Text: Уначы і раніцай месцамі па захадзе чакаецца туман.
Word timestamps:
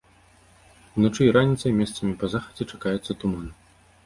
Уначы 1.01 1.21
і 1.27 1.33
раніцай 1.37 1.75
месцамі 1.83 2.17
па 2.25 2.31
захадзе 2.33 2.69
чакаецца 2.73 3.11
туман. 3.23 3.47